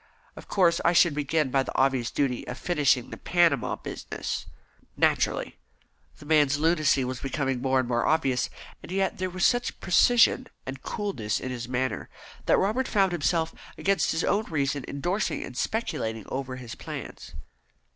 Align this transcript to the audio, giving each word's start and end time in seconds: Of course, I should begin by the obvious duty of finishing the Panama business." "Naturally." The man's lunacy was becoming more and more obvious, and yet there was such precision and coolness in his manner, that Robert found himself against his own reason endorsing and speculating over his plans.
Of 0.35 0.47
course, 0.47 0.81
I 0.83 0.93
should 0.93 1.13
begin 1.13 1.51
by 1.51 1.61
the 1.61 1.77
obvious 1.77 2.09
duty 2.09 2.47
of 2.47 2.57
finishing 2.57 3.11
the 3.11 3.17
Panama 3.17 3.75
business." 3.75 4.47
"Naturally." 4.97 5.59
The 6.17 6.25
man's 6.25 6.57
lunacy 6.57 7.05
was 7.05 7.19
becoming 7.19 7.61
more 7.61 7.77
and 7.79 7.87
more 7.87 8.07
obvious, 8.07 8.49
and 8.81 8.91
yet 8.91 9.19
there 9.19 9.29
was 9.29 9.45
such 9.45 9.79
precision 9.79 10.47
and 10.65 10.81
coolness 10.81 11.39
in 11.39 11.51
his 11.51 11.69
manner, 11.69 12.09
that 12.47 12.57
Robert 12.57 12.87
found 12.87 13.11
himself 13.11 13.53
against 13.77 14.09
his 14.09 14.23
own 14.23 14.45
reason 14.45 14.83
endorsing 14.87 15.43
and 15.43 15.55
speculating 15.55 16.25
over 16.29 16.55
his 16.55 16.73
plans. 16.73 17.35